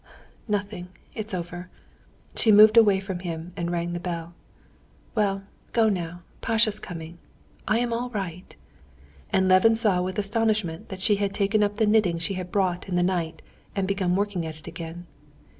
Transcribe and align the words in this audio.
Nothing, 0.47 0.87
it's 1.13 1.31
over." 1.31 1.69
She 2.35 2.51
moved 2.51 2.75
away 2.75 2.99
from 2.99 3.19
him 3.19 3.53
and 3.55 3.69
rang 3.69 3.93
the 3.93 3.99
bell. 3.99 4.33
"Well, 5.13 5.43
go 5.73 5.89
now; 5.89 6.23
Pasha's 6.41 6.79
coming. 6.79 7.19
I 7.67 7.77
am 7.77 7.93
all 7.93 8.09
right." 8.09 8.55
And 9.31 9.47
Levin 9.47 9.75
saw 9.75 10.01
with 10.01 10.17
astonishment 10.17 10.89
that 10.89 11.01
she 11.01 11.17
had 11.17 11.35
taken 11.35 11.61
up 11.61 11.75
the 11.75 11.85
knitting 11.85 12.17
she 12.17 12.33
had 12.33 12.51
brought 12.51 12.85
in 12.85 12.93
in 12.93 12.95
the 12.95 13.03
night 13.03 13.43
and 13.75 13.87
begun 13.87 14.15
working 14.15 14.43
at 14.43 14.57
it 14.57 14.65
again. 14.65 15.05